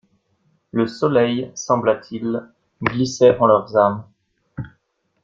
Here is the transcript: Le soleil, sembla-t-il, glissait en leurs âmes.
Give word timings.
Le 0.71 0.87
soleil, 0.87 1.51
sembla-t-il, 1.53 2.43
glissait 2.81 3.37
en 3.37 3.45
leurs 3.45 3.77
âmes. 3.77 4.03